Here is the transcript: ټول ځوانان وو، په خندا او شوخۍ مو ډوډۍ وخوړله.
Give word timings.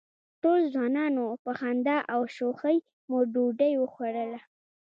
ټول 0.41 0.61
ځوانان 0.73 1.13
وو، 1.21 1.31
په 1.45 1.51
خندا 1.59 1.97
او 2.13 2.21
شوخۍ 2.35 2.77
مو 3.09 3.19
ډوډۍ 3.33 3.73
وخوړله. 3.77 4.39